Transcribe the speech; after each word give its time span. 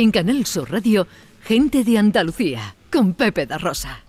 En 0.00 0.12
Canal 0.12 0.46
Sur 0.46 0.70
Radio, 0.70 1.08
Gente 1.42 1.82
de 1.82 1.98
Andalucía, 1.98 2.76
con 2.92 3.14
Pepe 3.14 3.46
da 3.46 3.58
Rosa. 3.58 4.04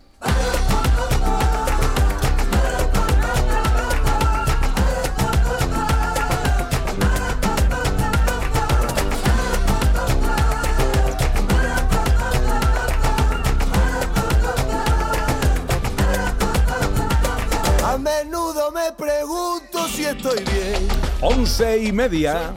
A 17.83 17.97
menudo 17.97 18.69
me 18.71 18.91
pregunto 18.95 19.87
si 19.87 20.05
estoy 20.05 20.43
bien. 20.53 20.87
Once 21.21 21.83
y 21.83 21.91
media. 21.91 22.53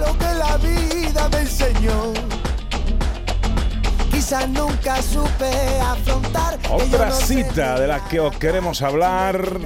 Lo 0.00 0.18
que 0.18 0.34
la 0.34 0.56
vida 0.56 1.28
me 1.28 1.42
enseñó. 1.42 2.41
Quizás 4.22 4.48
nunca 4.50 5.02
supe 5.02 5.50
afrontar. 5.80 6.56
Otra 6.70 7.08
no 7.08 7.12
cita 7.12 7.80
de 7.80 7.88
la 7.88 8.04
que 8.04 8.20
os 8.20 8.36
queremos 8.36 8.80
hablar. 8.80 9.58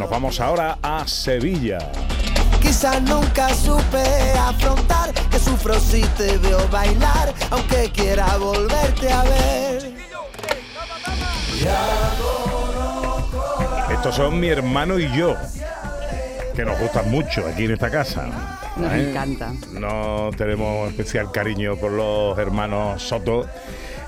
Nos 0.00 0.10
vamos 0.10 0.40
ahora 0.40 0.78
a 0.82 1.06
Sevilla. 1.06 1.78
Quizás 2.60 3.00
nunca 3.02 3.54
supe 3.54 4.32
afrontar 4.36 5.14
que 5.30 5.38
sufro 5.38 5.78
si 5.78 6.00
te 6.00 6.38
veo 6.38 6.68
bailar, 6.70 7.32
aunque 7.52 7.92
quiera 7.92 8.36
volverte 8.36 9.12
a 9.12 9.22
ver. 9.22 9.94
Estos 13.92 14.16
son 14.16 14.40
mi 14.40 14.48
hermano 14.48 14.98
y 14.98 15.08
yo, 15.16 15.36
que 16.56 16.64
nos 16.64 16.76
gustan 16.80 17.08
mucho 17.12 17.46
aquí 17.46 17.66
en 17.66 17.74
esta 17.74 17.92
casa. 17.92 18.58
Nos 18.78 18.92
¿eh? 18.92 19.10
encanta. 19.10 19.52
No 19.72 20.30
tenemos 20.36 20.88
especial 20.90 21.32
cariño 21.32 21.76
por 21.76 21.92
los 21.92 22.38
hermanos 22.38 23.02
Soto, 23.02 23.46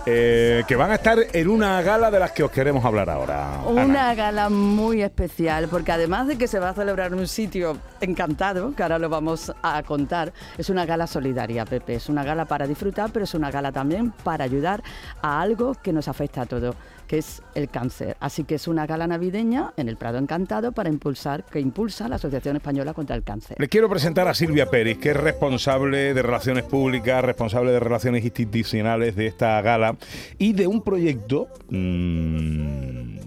eh, 0.06 0.62
que 0.66 0.76
van 0.76 0.92
a 0.92 0.94
estar 0.94 1.18
en 1.32 1.48
una 1.48 1.82
gala 1.82 2.10
de 2.10 2.18
las 2.18 2.30
que 2.32 2.42
os 2.42 2.50
queremos 2.50 2.84
hablar 2.84 3.10
ahora. 3.10 3.60
Una 3.66 4.14
gala 4.14 4.48
muy 4.48 5.02
especial, 5.02 5.68
porque 5.68 5.92
además 5.92 6.28
de 6.28 6.38
que 6.38 6.46
se 6.46 6.58
va 6.58 6.70
a 6.70 6.74
celebrar 6.74 7.12
en 7.12 7.18
un 7.18 7.26
sitio 7.26 7.76
encantado, 8.00 8.74
que 8.74 8.82
ahora 8.82 8.98
lo 8.98 9.08
vamos 9.08 9.52
a 9.62 9.82
contar, 9.82 10.32
es 10.56 10.70
una 10.70 10.86
gala 10.86 11.06
solidaria, 11.06 11.64
Pepe. 11.64 11.96
Es 11.96 12.08
una 12.08 12.24
gala 12.24 12.44
para 12.44 12.66
disfrutar, 12.66 13.10
pero 13.12 13.24
es 13.24 13.34
una 13.34 13.50
gala 13.50 13.72
también 13.72 14.12
para 14.22 14.44
ayudar 14.44 14.82
a 15.20 15.40
algo 15.40 15.74
que 15.74 15.92
nos 15.92 16.08
afecta 16.08 16.42
a 16.42 16.46
todos, 16.46 16.76
que 17.10 17.18
es 17.18 17.42
el 17.56 17.68
cáncer. 17.68 18.16
Así 18.20 18.44
que 18.44 18.54
es 18.54 18.68
una 18.68 18.86
gala 18.86 19.04
navideña 19.08 19.72
en 19.76 19.88
el 19.88 19.96
Prado 19.96 20.18
Encantado 20.18 20.70
para 20.70 20.90
impulsar, 20.90 21.44
que 21.44 21.58
impulsa 21.58 22.06
la 22.06 22.14
Asociación 22.14 22.54
Española 22.54 22.94
contra 22.94 23.16
el 23.16 23.24
Cáncer. 23.24 23.56
Les 23.58 23.68
quiero 23.68 23.88
presentar 23.88 24.28
a 24.28 24.34
Silvia 24.34 24.66
Pérez, 24.66 24.98
que 24.98 25.10
es 25.10 25.16
responsable 25.16 26.14
de 26.14 26.22
Relaciones 26.22 26.62
Públicas, 26.62 27.24
responsable 27.24 27.72
de 27.72 27.80
Relaciones 27.80 28.22
Institucionales 28.22 29.16
de 29.16 29.26
esta 29.26 29.60
gala 29.60 29.96
y 30.38 30.52
de 30.52 30.68
un 30.68 30.82
proyecto 30.82 31.48
mm, 31.70 33.19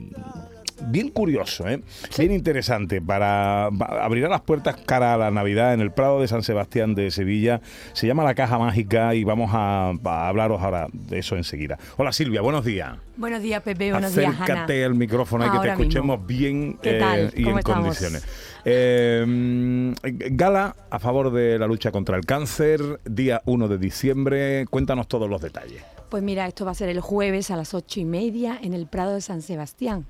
bien 0.87 1.09
curioso, 1.09 1.67
¿eh? 1.67 1.81
bien 2.17 2.31
interesante, 2.31 3.01
para 3.01 3.65
abrirá 3.65 4.29
las 4.29 4.41
puertas 4.41 4.75
cara 4.85 5.13
a 5.13 5.17
la 5.17 5.31
Navidad 5.31 5.73
en 5.73 5.81
el 5.81 5.91
Prado 5.91 6.21
de 6.21 6.27
San 6.27 6.43
Sebastián 6.43 6.95
de 6.95 7.11
Sevilla. 7.11 7.61
Se 7.93 8.07
llama 8.07 8.23
La 8.23 8.35
Caja 8.35 8.57
Mágica 8.59 9.15
y 9.15 9.23
vamos 9.23 9.51
a, 9.53 9.93
a 10.03 10.27
hablaros 10.27 10.61
ahora 10.61 10.87
de 10.91 11.19
eso 11.19 11.35
enseguida. 11.35 11.77
Hola 11.97 12.11
Silvia, 12.11 12.41
buenos 12.41 12.65
días. 12.65 12.97
Buenos 13.15 13.41
días, 13.41 13.61
Pepe. 13.61 13.91
Buenos 13.91 14.15
días, 14.15 14.33
Ana. 14.35 14.43
Acércate 14.43 14.85
al 14.85 14.95
micrófono 14.95 15.45
y 15.45 15.49
que 15.51 15.57
te 15.59 15.67
mismo. 15.67 15.81
escuchemos 15.81 16.25
bien 16.25 16.77
¿Qué 16.81 16.99
eh, 16.99 17.29
y 17.35 17.43
¿Cómo 17.43 17.53
en 17.55 17.59
estamos? 17.59 17.83
condiciones. 17.83 18.25
Mm, 18.65 19.93
gala 20.35 20.75
a 20.89 20.99
favor 20.99 21.31
de 21.31 21.59
la 21.59 21.67
lucha 21.67 21.91
contra 21.91 22.15
el 22.15 22.25
cáncer, 22.25 23.01
día 23.03 23.41
1 23.45 23.67
de 23.67 23.77
diciembre. 23.77 24.65
Cuéntanos 24.69 25.07
todos 25.07 25.29
los 25.29 25.41
detalles. 25.41 25.83
Pues 26.09 26.23
mira, 26.23 26.47
esto 26.47 26.63
va 26.63 26.71
a 26.71 26.75
ser 26.75 26.89
el 26.89 27.01
jueves 27.01 27.49
a 27.51 27.55
las 27.57 27.73
ocho 27.73 27.99
y 27.99 28.05
media 28.05 28.57
en 28.61 28.73
el 28.73 28.87
Prado 28.87 29.15
de 29.15 29.21
San 29.21 29.41
Sebastián. 29.41 30.05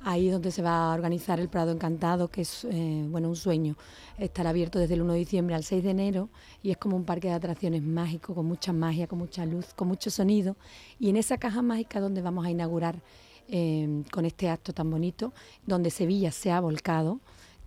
Ahí 0.00 0.28
es 0.28 0.32
donde 0.32 0.52
se 0.52 0.62
va 0.62 0.90
a 0.90 0.94
organizar 0.94 1.40
el 1.40 1.48
Prado 1.48 1.72
Encantado, 1.72 2.28
que 2.28 2.42
es 2.42 2.64
eh, 2.70 3.04
bueno 3.08 3.28
un 3.28 3.36
sueño. 3.36 3.76
Estará 4.18 4.50
abierto 4.50 4.78
desde 4.78 4.94
el 4.94 5.02
1 5.02 5.14
de 5.14 5.18
diciembre 5.18 5.56
al 5.56 5.64
6 5.64 5.82
de 5.82 5.90
enero 5.90 6.28
y 6.62 6.70
es 6.70 6.76
como 6.76 6.96
un 6.96 7.04
parque 7.04 7.28
de 7.28 7.34
atracciones 7.34 7.82
mágico, 7.82 8.34
con 8.34 8.46
mucha 8.46 8.72
magia, 8.72 9.08
con 9.08 9.18
mucha 9.18 9.44
luz, 9.44 9.74
con 9.74 9.88
mucho 9.88 10.10
sonido. 10.10 10.56
Y 11.00 11.10
en 11.10 11.16
esa 11.16 11.38
caja 11.38 11.60
mágica 11.60 12.00
donde 12.00 12.22
vamos 12.22 12.46
a 12.46 12.50
inaugurar 12.50 13.02
eh, 13.48 14.04
con 14.12 14.24
este 14.26 14.48
acto 14.48 14.72
tan 14.72 14.88
bonito, 14.90 15.32
donde 15.66 15.90
Sevilla 15.90 16.30
se 16.30 16.52
ha 16.52 16.60
volcado, 16.60 17.18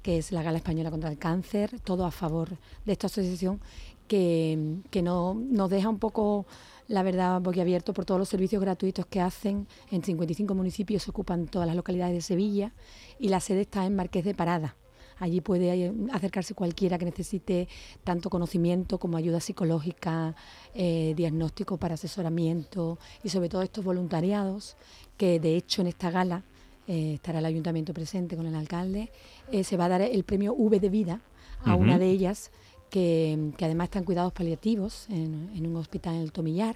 que 0.02 0.18
es 0.18 0.32
la 0.32 0.44
Gala 0.44 0.58
Española 0.58 0.92
contra 0.92 1.10
el 1.10 1.18
Cáncer, 1.18 1.80
todo 1.82 2.06
a 2.06 2.12
favor 2.12 2.50
de 2.86 2.92
esta 2.92 3.08
asociación 3.08 3.62
que, 4.08 4.78
que 4.90 5.02
no, 5.02 5.34
nos 5.34 5.70
deja 5.70 5.90
un 5.90 6.00
poco, 6.00 6.46
la 6.88 7.04
verdad, 7.04 7.40
boquiabierto 7.42 7.94
por 7.94 8.06
todos 8.06 8.20
los 8.20 8.30
servicios 8.30 8.62
gratuitos 8.62 9.06
que 9.06 9.22
hacen. 9.22 9.68
En 9.90 10.04
55 10.04 10.54
municipios 10.54 11.04
se 11.04 11.12
ocupan 11.12 11.48
todas 11.48 11.68
las 11.68 11.76
localidades 11.76 12.16
de 12.16 12.22
Sevilla 12.22 12.74
y 13.20 13.30
la 13.30 13.40
sede 13.40 13.62
está 13.62 13.86
en 13.86 13.96
Marqués 13.96 14.26
de 14.26 14.36
Parada. 14.36 14.76
Allí 15.22 15.40
puede 15.40 15.72
eh, 15.72 15.94
acercarse 16.12 16.56
cualquiera 16.56 16.98
que 16.98 17.06
necesite 17.06 17.68
tanto 18.04 18.32
conocimiento 18.32 18.98
como 18.98 19.18
ayuda 19.18 19.40
psicológica, 19.40 20.36
eh, 20.74 21.14
diagnóstico 21.16 21.78
para 21.78 21.94
asesoramiento 21.94 22.98
y 23.24 23.30
sobre 23.30 23.48
todo 23.48 23.62
estos 23.62 23.86
voluntariados 23.86 24.78
que 25.18 25.40
de 25.40 25.56
hecho 25.56 25.82
en 25.82 25.88
esta 25.90 26.10
gala 26.10 26.44
eh, 26.88 27.14
estará 27.16 27.40
el 27.40 27.46
ayuntamiento 27.46 27.94
presente 27.94 28.36
con 28.36 28.46
el 28.46 28.56
alcalde, 28.56 29.12
eh, 29.52 29.64
se 29.64 29.78
va 29.78 29.86
a 29.86 29.90
dar 29.90 30.02
el 30.02 30.24
premio 30.24 30.54
V 30.54 30.80
de 30.80 30.90
vida 30.90 31.22
a 31.64 31.76
una 31.76 32.00
de 32.00 32.10
ellas 32.10 32.52
que, 32.90 33.52
que 33.58 33.66
además 33.66 33.86
está 33.86 34.00
en 34.00 34.06
cuidados 34.06 34.34
paliativos 34.34 35.08
en, 35.10 35.52
en 35.56 35.68
un 35.68 35.78
hospital 35.78 36.16
en 36.16 36.22
el 36.22 36.32
Tomillar. 36.32 36.76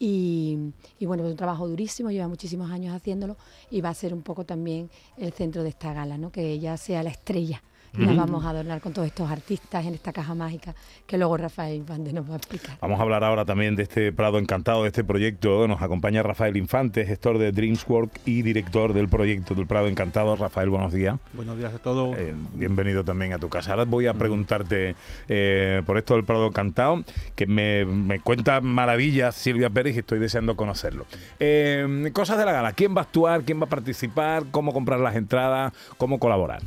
Y, 0.00 0.56
y 0.98 1.06
bueno, 1.06 1.24
es 1.24 1.30
un 1.30 1.36
trabajo 1.36 1.66
durísimo, 1.66 2.10
lleva 2.10 2.28
muchísimos 2.28 2.70
años 2.70 2.94
haciéndolo 2.94 3.36
y 3.70 3.80
va 3.80 3.88
a 3.88 3.94
ser 3.94 4.14
un 4.14 4.22
poco 4.22 4.44
también 4.44 4.90
el 5.16 5.32
centro 5.32 5.62
de 5.62 5.70
esta 5.70 5.92
gala, 5.92 6.18
¿no? 6.18 6.30
que 6.30 6.52
ella 6.52 6.76
sea 6.76 7.02
la 7.02 7.10
estrella. 7.10 7.62
Y 7.96 8.04
la 8.04 8.12
vamos 8.12 8.44
a 8.44 8.50
adornar 8.50 8.80
con 8.80 8.92
todos 8.92 9.06
estos 9.06 9.30
artistas 9.30 9.84
en 9.84 9.94
esta 9.94 10.12
caja 10.12 10.34
mágica 10.34 10.74
que 11.06 11.18
luego 11.18 11.36
Rafael 11.36 11.82
Vande 11.82 12.12
nos 12.12 12.28
va 12.28 12.34
a 12.34 12.36
explicar. 12.36 12.76
Vamos 12.80 13.00
a 13.00 13.02
hablar 13.02 13.24
ahora 13.24 13.44
también 13.44 13.76
de 13.76 13.84
este 13.84 14.12
Prado 14.12 14.38
Encantado, 14.38 14.82
de 14.82 14.88
este 14.88 15.04
proyecto. 15.04 15.66
Nos 15.66 15.82
acompaña 15.82 16.22
Rafael 16.22 16.56
Infante, 16.56 17.06
gestor 17.06 17.38
de 17.38 17.52
Dreamswork 17.52 18.20
y 18.24 18.42
director 18.42 18.92
del 18.92 19.08
proyecto 19.08 19.54
del 19.54 19.66
Prado 19.66 19.88
Encantado. 19.88 20.36
Rafael, 20.36 20.68
buenos 20.68 20.92
días. 20.92 21.18
Buenos 21.32 21.56
días 21.56 21.74
a 21.74 21.78
todos. 21.78 22.16
Eh, 22.18 22.34
bienvenido 22.54 23.04
también 23.04 23.32
a 23.32 23.38
tu 23.38 23.48
casa. 23.48 23.72
Ahora 23.72 23.84
voy 23.84 24.06
a 24.06 24.14
preguntarte 24.14 24.94
eh, 25.28 25.82
por 25.86 25.98
esto 25.98 26.14
del 26.14 26.24
Prado 26.24 26.46
Encantado, 26.46 27.04
que 27.34 27.46
me, 27.46 27.84
me 27.84 28.20
cuenta 28.20 28.60
maravillas 28.60 29.34
Silvia 29.34 29.70
Pérez 29.70 29.96
y 29.96 30.00
estoy 30.00 30.18
deseando 30.18 30.56
conocerlo. 30.56 31.06
Eh, 31.40 32.10
cosas 32.12 32.38
de 32.38 32.44
la 32.44 32.52
gala. 32.52 32.72
¿Quién 32.72 32.94
va 32.94 33.00
a 33.00 33.04
actuar? 33.04 33.42
¿Quién 33.42 33.60
va 33.60 33.64
a 33.64 33.68
participar? 33.68 34.44
¿Cómo 34.50 34.72
comprar 34.72 35.00
las 35.00 35.16
entradas? 35.16 35.72
¿Cómo 35.96 36.18
colaborar? 36.18 36.62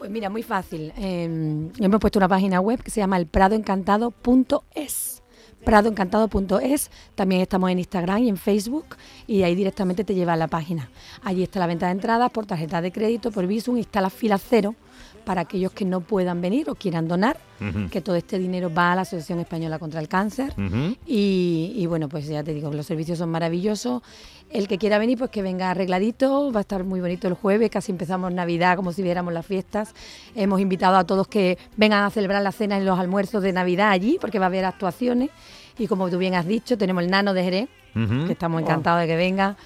Pues 0.00 0.10
mira, 0.10 0.30
muy 0.30 0.42
fácil. 0.42 0.94
Eh, 0.96 1.68
hemos 1.78 2.00
puesto 2.00 2.18
una 2.18 2.26
página 2.26 2.58
web 2.58 2.82
que 2.82 2.90
se 2.90 3.02
llama 3.02 3.18
el 3.18 3.26
pradoencantado.es. 3.26 5.20
También 7.14 7.42
estamos 7.42 7.70
en 7.70 7.80
Instagram 7.80 8.22
y 8.22 8.30
en 8.30 8.38
Facebook 8.38 8.96
y 9.26 9.42
ahí 9.42 9.54
directamente 9.54 10.02
te 10.02 10.14
lleva 10.14 10.32
a 10.32 10.36
la 10.36 10.48
página. 10.48 10.88
Allí 11.22 11.42
está 11.42 11.58
la 11.58 11.66
venta 11.66 11.84
de 11.84 11.92
entradas 11.92 12.30
por 12.30 12.46
tarjeta 12.46 12.80
de 12.80 12.92
crédito, 12.92 13.30
por 13.30 13.46
Visum 13.46 13.76
está 13.76 14.00
la 14.00 14.08
fila 14.08 14.38
cero 14.38 14.74
para 15.24 15.42
aquellos 15.42 15.72
que 15.72 15.84
no 15.84 16.00
puedan 16.00 16.40
venir 16.40 16.68
o 16.70 16.74
quieran 16.74 17.08
donar, 17.08 17.36
que 17.90 18.00
todo 18.00 18.16
este 18.16 18.38
dinero 18.38 18.72
va 18.72 18.92
a 18.92 18.94
la 18.96 19.02
Asociación 19.02 19.38
Española 19.38 19.78
contra 19.78 20.00
el 20.00 20.08
Cáncer. 20.08 20.54
Y, 21.06 21.72
y 21.76 21.86
bueno, 21.86 22.08
pues 22.08 22.26
ya 22.26 22.42
te 22.42 22.54
digo, 22.54 22.72
los 22.72 22.86
servicios 22.86 23.18
son 23.18 23.30
maravillosos. 23.30 24.02
El 24.50 24.66
que 24.66 24.78
quiera 24.78 24.98
venir, 24.98 25.16
pues 25.16 25.30
que 25.30 25.42
venga 25.42 25.70
arregladito, 25.70 26.50
va 26.50 26.60
a 26.60 26.62
estar 26.62 26.82
muy 26.82 27.00
bonito 27.00 27.28
el 27.28 27.34
jueves, 27.34 27.70
casi 27.70 27.92
empezamos 27.92 28.32
Navidad 28.32 28.74
como 28.74 28.92
si 28.92 29.02
viéramos 29.02 29.32
las 29.32 29.46
fiestas. 29.46 29.94
Hemos 30.34 30.60
invitado 30.60 30.96
a 30.96 31.04
todos 31.04 31.28
que 31.28 31.56
vengan 31.76 32.02
a 32.04 32.10
celebrar 32.10 32.42
la 32.42 32.50
cena 32.50 32.78
y 32.78 32.84
los 32.84 32.98
almuerzos 32.98 33.42
de 33.42 33.52
Navidad 33.52 33.90
allí, 33.90 34.18
porque 34.20 34.40
va 34.40 34.46
a 34.46 34.48
haber 34.48 34.64
actuaciones. 34.64 35.30
Y 35.78 35.86
como 35.86 36.10
tú 36.10 36.18
bien 36.18 36.34
has 36.34 36.46
dicho, 36.46 36.76
tenemos 36.76 37.04
el 37.04 37.10
nano 37.10 37.32
de 37.32 37.44
Jerez, 37.44 37.68
que 37.94 38.32
estamos 38.32 38.60
encantados 38.60 39.00
de 39.02 39.06
que 39.06 39.16
venga. 39.16 39.56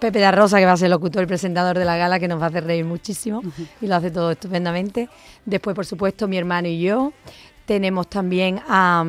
Pepe 0.00 0.18
de 0.18 0.30
Rosa, 0.32 0.58
que 0.58 0.64
va 0.66 0.72
a 0.72 0.76
ser 0.76 0.86
el 0.86 0.92
locutor 0.92 1.22
y 1.22 1.26
presentador 1.26 1.78
de 1.78 1.84
la 1.84 1.96
gala, 1.96 2.18
que 2.18 2.26
nos 2.28 2.40
va 2.40 2.46
a 2.46 2.48
hacer 2.48 2.64
reír 2.64 2.84
muchísimo 2.84 3.42
y 3.80 3.86
lo 3.86 3.94
hace 3.96 4.10
todo 4.10 4.30
estupendamente. 4.32 5.08
Después, 5.44 5.76
por 5.76 5.86
supuesto, 5.86 6.26
mi 6.26 6.36
hermano 6.38 6.68
y 6.68 6.80
yo. 6.80 7.12
Tenemos 7.66 8.08
también 8.08 8.60
a, 8.66 9.04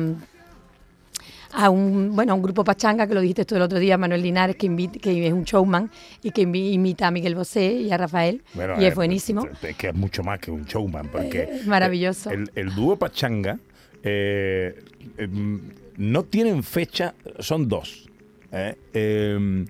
a 1.52 1.68
un 1.70 2.14
bueno 2.14 2.32
a 2.32 2.36
un 2.36 2.42
grupo 2.42 2.62
pachanga 2.64 3.06
que 3.06 3.14
lo 3.14 3.20
dijiste 3.20 3.44
tú 3.44 3.56
el 3.56 3.62
otro 3.62 3.78
día 3.78 3.98
Manuel 3.98 4.22
Linares 4.22 4.56
que 4.56 4.66
invita, 4.66 4.98
que 5.00 5.26
es 5.26 5.32
un 5.32 5.44
showman 5.44 5.90
y 6.22 6.30
que 6.30 6.42
imita 6.42 7.08
a 7.08 7.10
Miguel 7.10 7.34
Bosé 7.34 7.72
y 7.72 7.90
a 7.90 7.96
Rafael 7.98 8.42
Bueno, 8.54 8.80
y 8.80 8.84
eh, 8.84 8.88
es 8.88 8.94
buenísimo 8.94 9.46
Es 9.62 9.76
que 9.76 9.88
es 9.88 9.94
mucho 9.94 10.22
más 10.22 10.38
que 10.38 10.50
un 10.50 10.64
showman, 10.64 11.08
porque 11.08 11.42
Eh, 11.42 11.60
maravilloso. 11.66 12.30
El, 12.30 12.50
el 12.54 12.74
dúo 12.74 12.96
Pachanga 12.96 13.58
eh, 14.04 14.82
em, 15.18 15.60
no 15.96 16.22
tienen 16.24 16.62
fecha, 16.62 17.14
son 17.38 17.68
dos. 17.68 18.08
¿eh? 18.50 18.76
Em, 18.94 19.66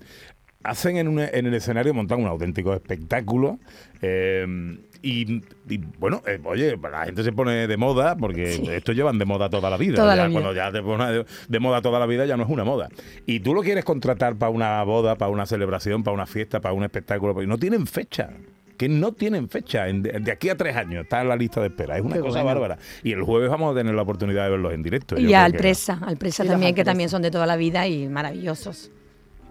hacen 0.63 0.97
en, 0.97 1.07
un- 1.07 1.19
en 1.19 1.45
el 1.45 1.53
escenario, 1.53 1.93
montan 1.93 2.21
un 2.21 2.27
auténtico 2.27 2.73
espectáculo. 2.73 3.59
eh, 4.01 4.77
y, 5.05 5.41
y, 5.67 5.77
bueno, 5.99 6.21
eh, 6.25 6.39
oye, 6.45 6.77
la 6.89 7.03
gente 7.05 7.23
se 7.25 7.33
pone 7.33 7.67
de 7.67 7.75
moda 7.77 8.15
porque 8.15 8.53
esto 8.77 8.93
llevan 8.93 9.17
de 9.19 9.25
moda 9.25 9.49
toda 9.49 9.69
la 9.69 9.75
vida. 9.75 9.95
Toda 9.97 10.15
Ya 10.15 10.21
la 10.21 10.27
vida. 10.29 10.39
Cuando 10.41 10.55
ya 10.55 10.71
te 10.71 10.81
pones 10.81 11.07
de, 11.09 11.25
de 11.49 11.59
moda 11.59 11.81
toda 11.81 11.99
la 11.99 12.05
vida 12.05 12.25
ya 12.25 12.37
no 12.37 12.43
es 12.43 12.49
una 12.49 12.63
moda. 12.63 12.87
Y 13.25 13.41
tú 13.41 13.53
lo 13.53 13.61
quieres 13.63 13.83
contratar 13.83 14.37
para 14.37 14.49
una 14.49 14.81
boda, 14.83 15.15
para 15.15 15.29
una 15.29 15.45
celebración, 15.45 16.03
para 16.03 16.13
una 16.15 16.25
fiesta, 16.25 16.61
para 16.61 16.73
un 16.73 16.83
espectáculo, 16.85 17.41
y 17.43 17.47
no 17.47 17.57
tienen 17.57 17.85
fecha. 17.85 18.29
Que 18.77 18.87
no 18.87 19.11
tienen 19.11 19.49
fecha. 19.49 19.89
En- 19.89 20.03
de, 20.03 20.31
aquí 20.31 20.47
a 20.49 20.55
tres 20.55 20.75
años 20.77 21.03
está 21.03 21.21
en 21.21 21.27
la 21.27 21.35
lista 21.35 21.59
de 21.59 21.67
espera. 21.67 21.97
Es 21.97 22.03
una 22.03 22.15
Qué 22.15 22.21
cosa 22.21 22.41
bueno. 22.41 22.61
bárbara. 22.61 22.77
Y 23.03 23.11
el 23.11 23.23
jueves 23.23 23.49
vamos 23.49 23.73
a 23.75 23.77
tener 23.77 23.93
la 23.93 24.01
oportunidad 24.03 24.45
de 24.45 24.51
verlos 24.51 24.73
en 24.73 24.83
directo. 24.83 25.19
Y 25.19 25.25
creo 25.25 25.39
al 25.41 25.51
que- 25.51 25.57
presa, 25.57 25.99
al 26.01 26.15
presa 26.15 26.43
Y 26.43 26.47
los 26.47 26.53
también, 26.53 26.73
que 26.75 26.79
Alpresa. 26.81 26.91
también 26.91 27.09
son 27.09 27.21
de 27.21 27.29
toda 27.29 27.45
la 27.45 27.57
vida 27.57 27.85
y 27.87 28.07
maravillosos. 28.07 28.89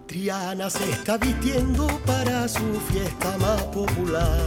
Triana 0.07 0.69
se 0.69 0.89
está 0.91 1.17
vistiendo 1.17 1.87
para 2.05 2.47
su 2.47 2.59
fiesta 2.91 3.37
más 3.39 3.61
popular. 3.63 4.39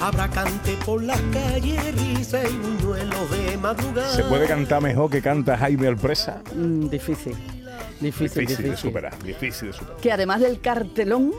Habrá 0.00 0.28
cante 0.28 0.76
por 0.84 1.02
las 1.02 1.20
calles, 1.32 1.80
risa 1.96 2.40
y 2.48 2.56
buñuelos 2.56 3.30
de 3.30 3.56
madrugada. 3.56 4.08
¿Se 4.14 4.24
puede 4.24 4.46
cantar 4.46 4.82
mejor 4.82 5.10
que 5.10 5.20
canta 5.20 5.56
Jaime 5.56 5.88
Alpresa? 5.88 6.42
Mm, 6.54 6.88
difícil, 6.88 7.34
difícil, 8.00 8.00
Difícil 8.00 8.46
de 8.46 8.54
difícil. 8.54 8.76
superar, 8.76 9.22
difícil 9.22 9.68
de 9.68 9.74
superar. 9.74 9.96
Que 10.00 10.12
además 10.12 10.40
del 10.40 10.60
cartelón 10.60 11.32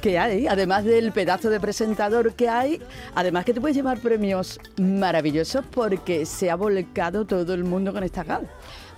que 0.00 0.18
hay, 0.18 0.46
además 0.46 0.84
del 0.84 1.12
pedazo 1.12 1.50
de 1.50 1.58
presentador 1.58 2.34
que 2.34 2.48
hay, 2.48 2.80
además 3.14 3.44
que 3.44 3.54
te 3.54 3.60
puedes 3.60 3.76
llevar 3.76 3.98
premios 3.98 4.60
maravillosos 4.78 5.64
porque 5.70 6.26
se 6.26 6.50
ha 6.50 6.54
volcado 6.56 7.24
todo 7.26 7.54
el 7.54 7.64
mundo 7.64 7.92
con 7.92 8.02
esta 8.02 8.22
gala. 8.22 8.48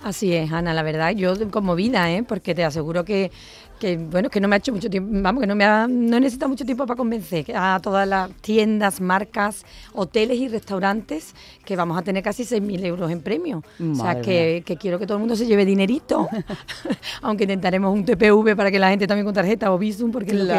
Así 0.03 0.33
es, 0.33 0.51
Ana, 0.53 0.73
la 0.73 0.81
verdad, 0.83 1.11
yo 1.11 1.33
conmovida, 1.51 2.09
¿eh? 2.09 2.23
porque 2.23 2.55
te 2.55 2.63
aseguro 2.63 3.03
que, 3.03 3.31
que, 3.79 3.97
bueno, 3.97 4.29
que 4.29 4.39
no 4.41 4.47
me 4.47 4.55
ha 4.55 4.59
hecho 4.59 4.73
mucho 4.73 4.89
tiempo, 4.89 5.09
vamos, 5.21 5.41
que 5.41 5.47
no 5.47 5.55
me 5.55 5.63
ha, 5.63 5.87
no 5.87 6.17
he 6.17 6.19
necesitado 6.19 6.49
mucho 6.49 6.65
tiempo 6.65 6.85
para 6.85 6.97
convencer 6.97 7.45
a 7.55 7.79
todas 7.81 8.07
las 8.07 8.29
tiendas, 8.41 8.99
marcas, 9.01 9.65
hoteles 9.93 10.37
y 10.37 10.47
restaurantes 10.49 11.33
que 11.65 11.75
vamos 11.75 11.97
a 11.97 12.01
tener 12.01 12.21
casi 12.23 12.43
6.000 12.43 12.83
euros 12.85 13.09
en 13.11 13.21
premio. 13.21 13.63
o 13.91 13.95
sea, 13.95 14.21
que, 14.21 14.63
que 14.65 14.75
quiero 14.77 14.99
que 14.99 15.05
todo 15.07 15.17
el 15.17 15.21
mundo 15.21 15.35
se 15.35 15.45
lleve 15.45 15.65
dinerito, 15.65 16.27
aunque 17.21 17.43
intentaremos 17.45 17.93
un 17.93 18.03
TPV 18.05 18.55
para 18.55 18.71
que 18.71 18.79
la 18.79 18.89
gente 18.89 19.07
también 19.07 19.25
con 19.25 19.33
tarjeta 19.33 19.71
o 19.71 19.77
Visum, 19.77 20.11
porque 20.11 20.31
es 20.31 20.37
lo 20.37 20.45
que- 20.47 20.49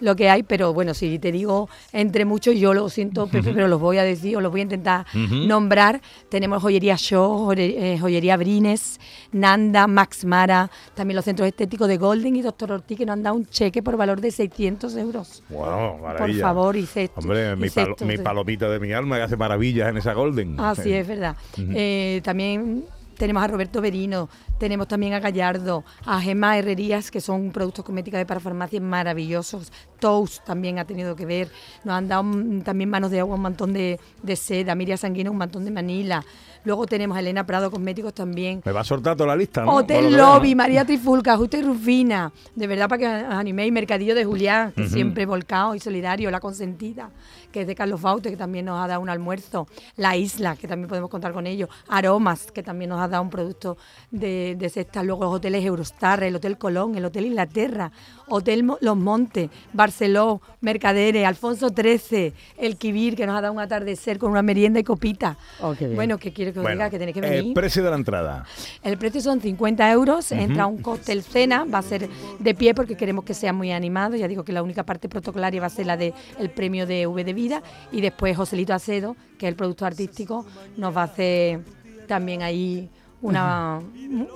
lo 0.00 0.16
que 0.16 0.30
hay, 0.30 0.42
pero 0.42 0.72
bueno, 0.72 0.94
si 0.94 1.18
te 1.18 1.32
digo 1.32 1.68
entre 1.92 2.24
muchos, 2.24 2.54
yo 2.56 2.72
lo 2.74 2.88
siento, 2.88 3.26
Pepe, 3.26 3.52
pero 3.52 3.68
los 3.68 3.80
voy 3.80 3.98
a 3.98 4.04
decir 4.04 4.36
o 4.36 4.40
los 4.40 4.50
voy 4.50 4.60
a 4.60 4.62
intentar 4.64 5.06
nombrar. 5.46 6.00
Tenemos 6.28 6.62
Joyería 6.62 6.96
Show, 6.96 7.52
eh, 7.56 7.98
Joyería 8.00 8.36
Brines, 8.36 8.98
Nanda, 9.32 9.86
Max 9.86 10.24
Mara, 10.24 10.70
también 10.94 11.16
los 11.16 11.24
centros 11.24 11.46
estéticos 11.46 11.88
de 11.88 11.96
Golden 11.98 12.36
y 12.36 12.42
Doctor 12.42 12.69
Ortiz, 12.74 12.96
que 12.98 13.06
nos 13.06 13.14
han 13.14 13.22
dado 13.22 13.36
un 13.36 13.46
cheque 13.46 13.82
por 13.82 13.96
valor 13.96 14.20
de 14.20 14.30
600 14.30 14.96
euros. 14.96 15.42
Wow, 15.50 15.92
Por 15.98 16.00
maravilla. 16.02 16.42
favor, 16.42 16.76
y 16.76 16.82
cesto- 16.86 17.12
Hombre, 17.20 17.52
y 17.52 17.56
mi, 17.56 17.68
palo- 17.70 17.86
cestos 17.88 18.08
mi 18.08 18.18
palomita 18.18 18.68
de 18.68 18.80
mi 18.80 18.92
alma 18.92 19.16
que 19.16 19.22
hace 19.22 19.36
maravillas 19.36 19.88
en 19.88 19.96
esa 19.98 20.12
Golden. 20.14 20.58
Así 20.60 20.92
es, 20.92 21.06
verdad. 21.06 21.36
Eh, 21.74 22.20
también 22.24 22.84
tenemos 23.16 23.42
a 23.42 23.46
Roberto 23.48 23.80
Berino, 23.80 24.28
tenemos 24.60 24.86
también 24.86 25.14
a 25.14 25.20
Gallardo, 25.20 25.84
a 26.04 26.20
Gemma 26.20 26.58
Herrerías, 26.58 27.10
que 27.10 27.22
son 27.22 27.50
productos 27.50 27.82
cosméticos 27.82 28.18
de 28.18 28.26
parafarmacia 28.26 28.78
maravillosos. 28.78 29.72
Toast 29.98 30.44
también 30.44 30.78
ha 30.78 30.84
tenido 30.84 31.16
que 31.16 31.24
ver. 31.24 31.50
Nos 31.82 31.94
han 31.94 32.08
dado 32.08 32.24
mm, 32.24 32.60
también 32.60 32.90
manos 32.90 33.10
de 33.10 33.20
agua, 33.20 33.36
un 33.36 33.42
montón 33.42 33.72
de, 33.72 33.98
de 34.22 34.36
seda. 34.36 34.74
Miriam 34.74 34.98
Sanguino, 34.98 35.30
un 35.30 35.38
montón 35.38 35.64
de 35.64 35.70
Manila. 35.70 36.22
Luego 36.62 36.84
tenemos 36.84 37.16
a 37.16 37.20
Elena 37.20 37.46
Prado 37.46 37.70
Cosméticos 37.70 38.12
también. 38.12 38.60
Me 38.64 38.72
va 38.72 38.80
a 38.80 38.84
soltar 38.84 39.16
toda 39.16 39.28
la 39.28 39.36
lista, 39.36 39.64
¿no? 39.64 39.76
Hotel 39.76 40.14
Lobby. 40.14 40.54
María 40.54 40.84
Trifulca, 40.84 41.36
Justa 41.36 41.56
y 41.56 41.62
Rufina. 41.62 42.32
De 42.54 42.66
verdad, 42.66 42.88
para 42.88 42.98
que 42.98 43.06
os 43.06 43.34
animéis. 43.34 43.72
Mercadillo 43.72 44.14
de 44.14 44.24
Julián, 44.24 44.72
que 44.72 44.86
siempre 44.88 45.24
volcado 45.24 45.74
y 45.74 45.80
solidario. 45.80 46.30
La 46.30 46.40
Consentida, 46.40 47.10
que 47.50 47.62
es 47.62 47.66
de 47.66 47.74
Carlos 47.74 48.02
Baute, 48.02 48.30
que 48.30 48.36
también 48.36 48.66
nos 48.66 48.78
ha 48.78 48.86
dado 48.86 49.00
un 49.00 49.08
almuerzo. 49.08 49.68
La 49.96 50.16
Isla, 50.16 50.56
que 50.56 50.68
también 50.68 50.88
podemos 50.88 51.08
contar 51.08 51.32
con 51.32 51.46
ellos. 51.46 51.70
Aromas, 51.88 52.52
que 52.52 52.62
también 52.62 52.90
nos 52.90 53.00
ha 53.00 53.08
dado 53.08 53.22
un 53.22 53.30
producto 53.30 53.78
de, 54.10 54.49
de 54.56 54.68
cesta. 54.68 55.02
Luego 55.02 55.24
los 55.24 55.34
hoteles 55.34 55.64
Eurostar, 55.64 56.22
el 56.22 56.36
Hotel 56.36 56.58
Colón, 56.58 56.94
el 56.96 57.04
Hotel 57.04 57.26
Inglaterra, 57.26 57.90
Hotel 58.28 58.62
Mo- 58.64 58.78
Los 58.80 58.96
Montes, 58.96 59.50
Barceló, 59.72 60.40
Mercaderes, 60.60 61.26
Alfonso 61.26 61.68
XIII, 61.70 62.32
el 62.58 62.76
Kibir, 62.76 63.16
que 63.16 63.26
nos 63.26 63.36
ha 63.36 63.40
dado 63.40 63.52
un 63.54 63.60
atardecer 63.60 64.18
con 64.18 64.30
una 64.30 64.42
merienda 64.42 64.78
y 64.80 64.84
copita. 64.84 65.36
Oh, 65.60 65.74
bueno, 65.94 66.18
que 66.18 66.32
quiero 66.32 66.52
que 66.52 66.60
os 66.60 66.62
Bueno, 66.62 66.76
diga 66.76 66.90
que 66.90 66.98
tenéis 66.98 67.14
que 67.14 67.20
venir. 67.20 67.38
El 67.48 67.52
precio 67.54 67.82
de 67.82 67.90
la 67.90 67.96
entrada. 67.96 68.44
El 68.82 68.98
precio 68.98 69.20
son 69.20 69.40
50 69.40 69.90
euros, 69.90 70.30
entra 70.32 70.66
un 70.66 70.78
cóctel 70.82 71.22
cena, 71.22 71.64
va 71.64 71.78
a 71.78 71.82
ser 71.82 72.08
de 72.38 72.54
pie 72.54 72.74
porque 72.74 72.96
queremos 72.96 73.24
que 73.24 73.34
sea 73.34 73.52
muy 73.52 73.72
animado, 73.72 74.16
ya 74.16 74.28
digo 74.28 74.44
que 74.44 74.52
la 74.52 74.62
única 74.62 74.84
parte 74.84 75.08
protocolaria 75.08 75.60
va 75.60 75.66
a 75.66 75.70
ser 75.70 75.86
la 75.86 75.96
del 75.96 76.14
el 76.38 76.50
premio 76.50 76.86
de 76.86 77.06
V 77.06 77.24
de 77.24 77.32
vida 77.32 77.62
y 77.92 78.00
después 78.00 78.36
Joselito 78.36 78.74
Acedo, 78.74 79.16
que 79.38 79.46
es 79.46 79.50
el 79.50 79.56
productor 79.56 79.88
artístico, 79.88 80.46
nos 80.76 80.96
va 80.96 81.02
a 81.02 81.04
hacer 81.04 81.60
también 82.06 82.42
ahí 82.42 82.90
una, 83.22 83.80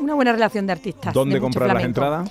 una 0.00 0.14
buena 0.14 0.32
relación 0.32 0.66
de 0.66 0.72
artistas. 0.72 1.14
¿Dónde 1.14 1.36
de 1.36 1.40
comprar 1.40 1.72
las 1.75 1.84
entradas? 1.84 2.31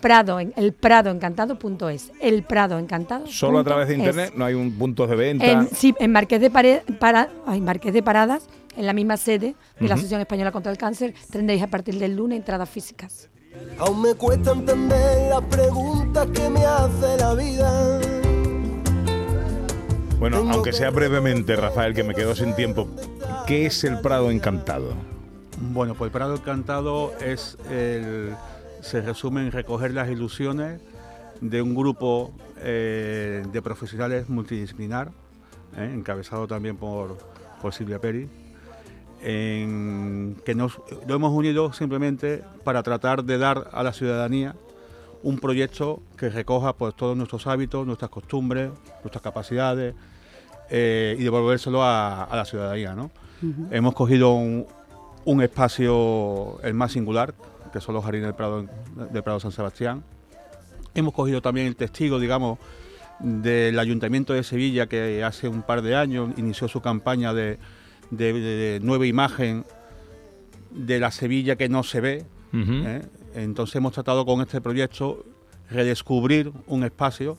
Prado, 0.00 0.38
el 0.38 0.72
pradoencantado.es, 0.72 2.12
el 2.20 2.42
Prado 2.42 2.78
Encantado. 2.78 3.26
Solo 3.26 3.58
a 3.58 3.64
través 3.64 3.88
de 3.88 3.94
internet, 3.96 4.32
no 4.36 4.44
hay 4.44 4.54
un 4.54 4.70
punto 4.72 5.06
de 5.06 5.16
venta. 5.16 5.46
En, 5.50 5.68
sí, 5.70 5.94
en 5.98 6.12
Marqués 6.12 6.40
de, 6.40 6.50
Pare- 6.50 6.82
para, 7.00 7.30
ay, 7.46 7.60
Marqués 7.60 7.92
de 7.94 8.02
Paradas, 8.02 8.46
en 8.76 8.84
la 8.86 8.92
misma 8.92 9.16
sede 9.16 9.54
de 9.80 9.88
la 9.88 9.94
Asociación 9.94 10.20
Española 10.20 10.52
contra 10.52 10.70
el 10.70 10.78
Cáncer, 10.78 11.14
tendréis 11.30 11.62
a 11.62 11.66
partir 11.66 11.98
del 11.98 12.14
lunes 12.14 12.38
entradas 12.38 12.68
físicas. 12.68 13.30
Aún 13.78 14.02
me 14.02 14.14
cuesta 14.14 14.52
entender 14.52 15.30
las 15.30 15.40
preguntas 15.44 16.26
que 16.26 16.50
me 16.50 16.60
hace 16.64 17.16
la 17.18 17.34
vida. 17.34 18.00
Bueno, 20.20 20.46
aunque 20.50 20.72
sea 20.72 20.90
brevemente, 20.90 21.56
Rafael, 21.56 21.94
que 21.94 22.04
me 22.04 22.14
quedo 22.14 22.34
sin 22.34 22.54
tiempo, 22.54 22.86
¿qué 23.46 23.66
es 23.66 23.82
el 23.84 24.00
Prado 24.00 24.30
Encantado? 24.30 24.94
Bueno, 25.58 25.94
pues 25.94 26.08
el 26.08 26.12
Prado 26.12 26.34
Encantado 26.34 27.12
es 27.18 27.56
el, 27.70 28.34
se 28.82 29.00
resume 29.00 29.40
en 29.40 29.52
recoger 29.52 29.94
las 29.94 30.10
ilusiones 30.10 30.80
de 31.40 31.62
un 31.62 31.74
grupo 31.74 32.32
eh, 32.58 33.42
de 33.50 33.62
profesionales 33.62 34.28
multidisciplinar, 34.28 35.12
eh, 35.76 35.92
encabezado 35.94 36.46
también 36.46 36.76
por, 36.76 37.16
por 37.62 37.72
Silvia 37.72 37.98
Peri, 37.98 38.28
en 39.22 40.36
que 40.44 40.54
nos 40.54 40.78
lo 41.06 41.14
hemos 41.14 41.32
unido 41.32 41.72
simplemente 41.72 42.44
para 42.62 42.82
tratar 42.82 43.24
de 43.24 43.38
dar 43.38 43.70
a 43.72 43.82
la 43.82 43.94
ciudadanía 43.94 44.54
un 45.22 45.38
proyecto 45.38 46.02
que 46.18 46.28
recoja 46.28 46.74
pues, 46.74 46.94
todos 46.94 47.16
nuestros 47.16 47.46
hábitos, 47.46 47.86
nuestras 47.86 48.10
costumbres, 48.10 48.70
nuestras 49.02 49.22
capacidades 49.22 49.94
eh, 50.68 51.16
y 51.18 51.24
devolvérselo 51.24 51.82
a, 51.82 52.24
a 52.24 52.36
la 52.36 52.44
ciudadanía. 52.44 52.94
¿no? 52.94 53.10
Hemos 53.70 53.94
cogido 53.94 54.34
un, 54.34 54.66
un 55.26 55.42
espacio 55.42 56.58
el 56.62 56.72
más 56.74 56.92
singular, 56.92 57.34
que 57.72 57.80
son 57.80 57.94
los 57.94 58.04
jardines 58.04 58.26
del 58.28 58.34
Prado, 58.34 58.64
del 59.12 59.22
Prado 59.22 59.38
San 59.40 59.52
Sebastián. 59.52 60.02
Hemos 60.94 61.12
cogido 61.12 61.42
también 61.42 61.66
el 61.66 61.76
testigo, 61.76 62.18
digamos, 62.18 62.58
del 63.20 63.78
Ayuntamiento 63.78 64.32
de 64.32 64.42
Sevilla, 64.42 64.86
que 64.86 65.22
hace 65.24 65.48
un 65.48 65.62
par 65.62 65.82
de 65.82 65.94
años 65.96 66.30
inició 66.38 66.68
su 66.68 66.80
campaña 66.80 67.34
de, 67.34 67.58
de- 68.10 68.32
de 68.32 68.80
nueva 68.80 69.06
imagen 69.06 69.64
de 70.70 70.98
la 71.00 71.10
Sevilla 71.10 71.56
que 71.56 71.68
no 71.68 71.82
se 71.82 72.00
ve. 72.00 72.24
¿eh? 72.86 73.02
Entonces 73.34 73.76
hemos 73.76 73.92
tratado 73.92 74.24
con 74.24 74.40
este 74.40 74.60
proyecto 74.60 75.24
redescubrir 75.70 76.52
un 76.66 76.84
espacio, 76.84 77.36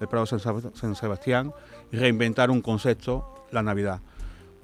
el 0.00 0.08
Prado 0.08 0.26
San 0.26 0.94
Sebastián, 0.94 1.52
y 1.90 1.96
reinventar 1.96 2.50
un 2.50 2.62
concepto, 2.62 3.46
la 3.50 3.62
Navidad. 3.62 4.00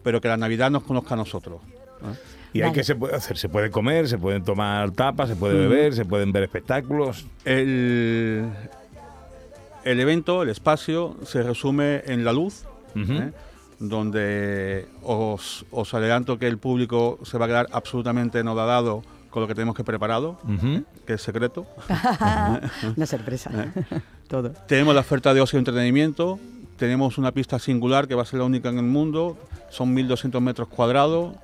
Pero 0.02 0.20
que 0.20 0.28
la 0.28 0.36
Navidad 0.36 0.70
nos 0.70 0.84
conozca 0.84 1.14
a 1.14 1.16
nosotros. 1.16 1.60
¿Eh? 2.02 2.14
¿Y 2.54 2.58
hay 2.58 2.68
Vale. 2.68 2.74
que 2.74 2.84
se 2.84 2.94
puede 2.94 3.16
hacer? 3.16 3.38
Se 3.38 3.48
puede 3.48 3.70
comer, 3.70 4.08
se 4.08 4.18
pueden 4.18 4.44
tomar 4.44 4.90
tapas, 4.90 5.28
se 5.30 5.36
puede 5.36 5.54
beber, 5.54 5.94
se 5.94 6.04
pueden 6.04 6.32
ver 6.32 6.42
espectáculos. 6.42 7.26
El, 7.44 8.46
el 9.84 10.00
evento, 10.00 10.42
el 10.42 10.50
espacio, 10.50 11.16
se 11.24 11.42
resume 11.42 12.02
en 12.06 12.24
la 12.24 12.32
luz. 12.32 12.64
¿eh? 12.94 13.32
donde 13.82 14.86
os, 15.02 15.66
os 15.72 15.92
adelanto 15.92 16.38
que 16.38 16.46
el 16.46 16.56
público 16.56 17.18
se 17.24 17.36
va 17.36 17.46
a 17.46 17.48
quedar 17.48 17.68
absolutamente 17.72 18.44
nodadado 18.44 19.02
con 19.28 19.42
lo 19.42 19.48
que 19.48 19.54
tenemos 19.54 19.74
que 19.74 19.82
preparado, 19.82 20.38
que 21.06 21.14
es 21.14 21.22
secreto. 21.22 21.66
Una 22.96 23.06
sorpresa. 23.06 23.50
Todo. 24.28 24.50
Tenemos 24.68 24.94
la 24.94 25.00
oferta 25.00 25.34
de 25.34 25.40
ocio 25.40 25.56
y 25.56 25.60
entretenimiento, 25.60 26.38
tenemos 26.76 27.18
una 27.18 27.32
pista 27.32 27.58
singular 27.58 28.06
que 28.06 28.14
va 28.14 28.22
a 28.22 28.26
ser 28.26 28.40
la 28.40 28.44
única 28.44 28.68
en 28.68 28.78
el 28.78 28.84
mundo, 28.84 29.36
son 29.70 29.96
1.200 29.96 30.40
metros 30.40 30.68
cuadrados, 30.68 31.34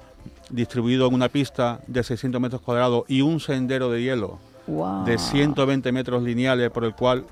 distribuido 0.51 1.07
en 1.09 1.15
una 1.15 1.29
pista 1.29 1.81
de 1.87 2.03
600 2.03 2.41
metros 2.41 2.61
cuadrados 2.63 3.05
y 3.09 3.21
un 3.23 3.41
sendero 3.41 3.91
de 3.91 4.03
hielo 4.03 4.39
Wow. 4.67 5.05
de 5.07 5.17
120 5.17 5.93
metros 5.93 6.23
lineales 6.23 6.71
por 6.71 6.85
el 6.85 6.95
cual 6.95 7.25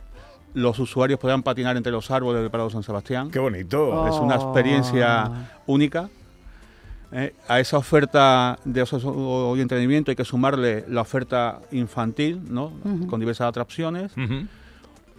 los 0.54 0.78
usuarios 0.78 1.20
podrán 1.20 1.42
patinar 1.42 1.76
entre 1.76 1.92
los 1.92 2.10
árboles 2.10 2.40
del 2.40 2.50
Prado 2.50 2.70
San 2.70 2.82
Sebastián. 2.82 3.30
Qué 3.30 3.38
bonito. 3.38 3.90
Oh. 3.90 4.08
Es 4.08 4.14
una 4.14 4.36
experiencia 4.36 5.30
única. 5.66 6.08
Eh, 7.12 7.34
a 7.46 7.60
esa 7.60 7.76
oferta 7.78 8.58
de 8.64 8.82
y 8.82 9.60
entretenimiento 9.60 10.10
hay 10.10 10.16
que 10.16 10.24
sumarle 10.24 10.84
la 10.88 11.02
oferta 11.02 11.60
infantil, 11.72 12.40
¿no? 12.48 12.72
con 13.08 13.20
diversas 13.20 13.48
atracciones. 13.48 14.12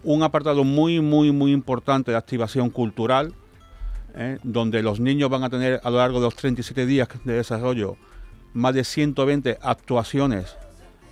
Un 0.02 0.22
apartado 0.22 0.64
muy, 0.64 1.00
muy, 1.00 1.32
muy 1.32 1.52
importante 1.52 2.10
de 2.10 2.16
activación 2.16 2.70
cultural, 2.70 3.32
¿eh? 4.14 4.38
donde 4.42 4.82
los 4.82 5.00
niños 5.00 5.30
van 5.30 5.44
a 5.44 5.50
tener 5.50 5.80
a 5.82 5.90
lo 5.90 5.98
largo 5.98 6.18
de 6.18 6.24
los 6.26 6.36
37 6.36 6.86
días 6.86 7.08
de 7.24 7.34
desarrollo 7.34 7.96
más 8.52 8.74
de 8.74 8.84
120 8.84 9.58
actuaciones 9.62 10.56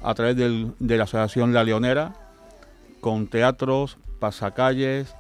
a 0.03 0.15
través 0.15 0.37
de 0.37 0.97
la 0.97 1.05
Asociación 1.05 1.53
La 1.53 1.65
Leonera, 1.65 2.15
con 3.01 3.29
teatros, 3.29 3.99
pasacalles, 4.19 5.15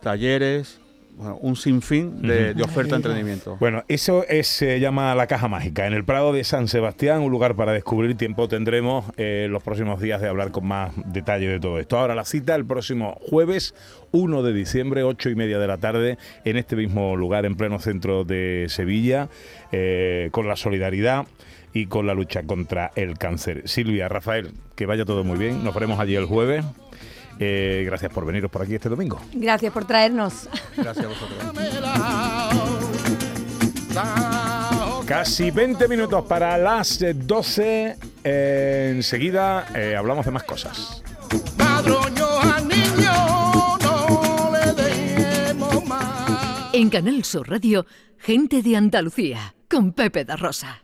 talleres, 0.00 0.80
bueno, 1.14 1.38
un 1.42 1.56
sinfín 1.56 2.22
de, 2.22 2.54
de 2.54 2.62
oferta 2.62 2.90
de 2.90 2.96
entretenimiento. 2.96 3.56
Bueno, 3.60 3.84
eso 3.88 4.24
es, 4.28 4.46
se 4.46 4.80
llama 4.80 5.14
la 5.14 5.26
caja 5.26 5.46
mágica. 5.46 5.86
En 5.86 5.92
el 5.92 6.04
Prado 6.04 6.32
de 6.32 6.42
San 6.42 6.68
Sebastián, 6.68 7.20
un 7.20 7.30
lugar 7.30 7.54
para 7.54 7.72
descubrir. 7.72 8.16
Tiempo 8.16 8.48
tendremos 8.48 9.04
eh, 9.18 9.46
los 9.50 9.62
próximos 9.62 10.00
días 10.00 10.20
de 10.20 10.28
hablar 10.28 10.50
con 10.50 10.66
más 10.66 10.92
detalle 11.12 11.48
de 11.48 11.60
todo 11.60 11.78
esto. 11.78 11.98
Ahora 11.98 12.14
la 12.14 12.24
cita 12.24 12.54
el 12.54 12.64
próximo 12.64 13.18
jueves 13.20 13.74
1 14.12 14.42
de 14.42 14.52
diciembre, 14.52 15.02
8 15.02 15.30
y 15.30 15.34
media 15.34 15.58
de 15.58 15.66
la 15.66 15.78
tarde, 15.78 16.18
en 16.44 16.56
este 16.56 16.76
mismo 16.76 17.14
lugar, 17.16 17.44
en 17.44 17.56
pleno 17.56 17.78
centro 17.78 18.24
de 18.24 18.66
Sevilla, 18.68 19.28
eh, 19.70 20.28
con 20.32 20.48
la 20.48 20.56
solidaridad 20.56 21.26
y 21.74 21.86
con 21.86 22.06
la 22.06 22.14
lucha 22.14 22.42
contra 22.42 22.90
el 22.96 23.18
cáncer. 23.18 23.68
Silvia, 23.68 24.08
Rafael, 24.08 24.52
que 24.76 24.86
vaya 24.86 25.04
todo 25.04 25.24
muy 25.24 25.38
bien. 25.38 25.62
Nos 25.62 25.74
veremos 25.74 26.00
allí 26.00 26.14
el 26.14 26.26
jueves. 26.26 26.64
Eh, 27.38 27.82
gracias 27.86 28.12
por 28.12 28.24
veniros 28.24 28.50
por 28.50 28.62
aquí 28.62 28.74
este 28.74 28.88
domingo. 28.88 29.20
Gracias 29.32 29.72
por 29.72 29.84
traernos. 29.84 30.48
Gracias 30.76 31.04
a 31.04 31.08
vosotros. 31.08 31.38
Casi 35.06 35.50
20 35.50 35.88
minutos 35.88 36.24
para 36.24 36.56
las 36.56 37.02
eh, 37.02 37.12
12. 37.14 37.96
Eh, 38.24 38.92
enseguida 38.94 39.66
eh, 39.74 39.96
hablamos 39.96 40.24
de 40.24 40.30
más 40.30 40.44
cosas. 40.44 41.02
Madroño 41.58 42.26
al 42.40 42.68
niño 42.68 43.12
no 43.82 44.50
le 44.52 44.72
demos 44.72 45.84
más. 45.86 46.70
En 46.72 46.88
Canal 46.88 47.24
Sur 47.24 47.50
Radio, 47.50 47.84
gente 48.18 48.62
de 48.62 48.76
Andalucía, 48.76 49.54
con 49.68 49.92
Pepe 49.92 50.24
da 50.24 50.36
Rosa. 50.36 50.82